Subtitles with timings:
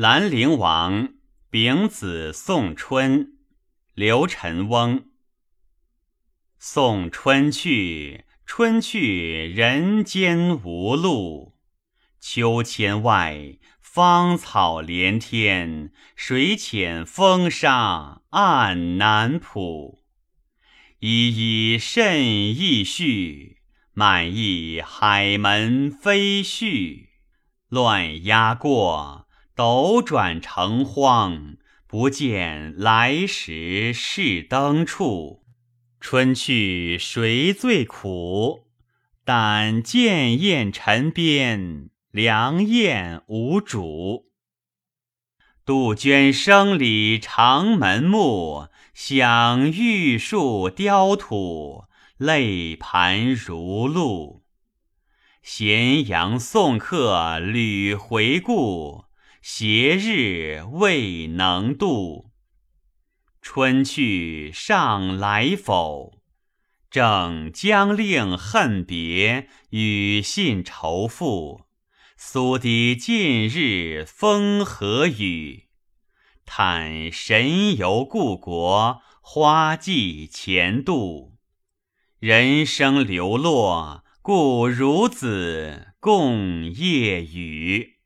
[0.00, 1.12] 兰陵王
[1.50, 3.34] 丙子送春，
[3.92, 5.04] 刘辰翁。
[6.58, 11.58] 送春去，春去人间无路。
[12.18, 20.02] 秋千外，芳草连天；水浅风沙暗难卜。
[21.00, 23.58] 依依甚意绪，
[23.92, 27.08] 满意海门飞絮。
[27.68, 29.26] 乱鸦过，
[29.60, 35.42] 斗转成荒，不见来时是灯处。
[36.00, 38.70] 春去谁最苦？
[39.22, 44.30] 但见燕尘边，凉雁无主。
[45.66, 51.84] 杜鹃声里长门暮，想玉树雕土，
[52.16, 54.42] 泪盘如露。
[55.42, 59.04] 咸阳送客屡回顾，
[59.40, 62.30] 斜日未能度。
[63.40, 66.22] 春去尚来否？
[66.90, 71.62] 正将令恨别，与信仇负。
[72.16, 75.68] 苏堤近日风和雨，
[76.44, 81.36] 叹神游故国，花季前度。
[82.18, 84.04] 人生流落。
[84.22, 87.99] 故孺子共夜语。